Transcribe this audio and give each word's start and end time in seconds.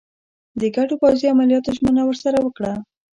د 0.59 0.61
ګډو 0.75 0.95
پوځي 1.01 1.25
عملیاتو 1.33 1.75
ژمنه 1.77 2.01
ورسره 2.05 2.37
وکړه. 2.41 2.73